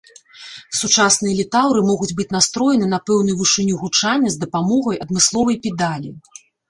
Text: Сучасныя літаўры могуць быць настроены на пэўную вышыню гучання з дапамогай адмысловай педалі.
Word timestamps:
Сучасныя 0.79 1.33
літаўры 1.41 1.83
могуць 1.89 2.09
быць 2.21 2.27
настроены 2.37 2.85
на 2.95 2.99
пэўную 3.09 3.35
вышыню 3.43 3.75
гучання 3.83 4.29
з 4.37 4.41
дапамогай 4.45 4.97
адмысловай 5.07 5.55
педалі. 5.67 6.09